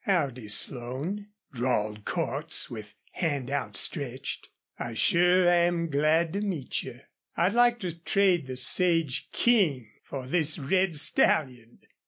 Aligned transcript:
"Howdy, 0.05 0.47
Slone," 0.47 1.27
drawled 1.53 2.05
Cordts, 2.05 2.71
with 2.71 2.95
hand 3.11 3.51
outstretched. 3.51 4.49
"I 4.79 4.95
sure 4.95 5.47
am 5.47 5.91
glad 5.91 6.33
to 6.33 6.41
meet 6.41 6.81
yuh. 6.81 7.01
I'd 7.37 7.53
like 7.53 7.77
to 7.81 7.95
trade 7.99 8.47
the 8.47 8.57
Sage 8.57 9.29
King 9.31 9.91
for 10.03 10.25
this 10.25 10.57
red 10.57 10.95
stallion!" 10.95 11.81